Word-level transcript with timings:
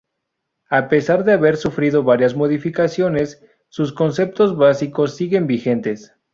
A 0.71 0.87
pesar 0.89 1.23
de 1.25 1.33
haber 1.33 1.57
sufrido 1.57 2.01
varias 2.03 2.33
modificaciones, 2.35 3.39
sus 3.69 3.93
conceptos 3.93 4.57
básicos 4.57 5.15
siguen 5.15 5.45
vigentes. 5.45 6.15